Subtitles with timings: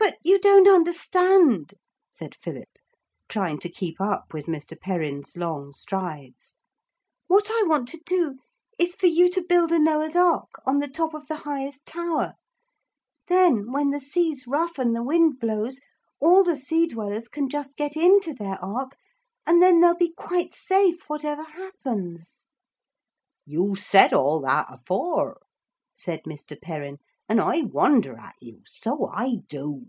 [0.00, 1.74] 'But you don't understand,'
[2.12, 2.70] said Philip,
[3.28, 4.78] trying to keep up with Mr.
[4.80, 6.56] Perrin's long strides.
[7.26, 8.38] 'What I want to do
[8.78, 12.34] is for you to build a Noah's ark on the top of the highest tower.
[13.26, 15.80] Then when the sea's rough and the wind blows,
[16.20, 18.96] all the Sea Dwellers can just get into their ark
[19.46, 22.44] and then they'll be quite safe whatever happens.'
[23.44, 25.40] 'You said all that afore,'
[25.94, 26.60] said Mr.
[26.60, 26.98] Perrin,
[27.30, 29.84] 'and I wonder at you, so I do.'